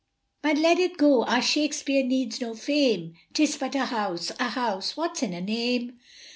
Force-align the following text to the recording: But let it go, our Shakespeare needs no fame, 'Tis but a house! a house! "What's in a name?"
But 0.41 0.57
let 0.57 0.79
it 0.79 0.97
go, 0.97 1.25
our 1.25 1.43
Shakespeare 1.43 2.03
needs 2.03 2.41
no 2.41 2.55
fame, 2.55 3.13
'Tis 3.33 3.55
but 3.57 3.75
a 3.75 3.85
house! 3.85 4.31
a 4.39 4.49
house! 4.49 4.97
"What's 4.97 5.21
in 5.21 5.31
a 5.31 5.41
name?" 5.41 5.99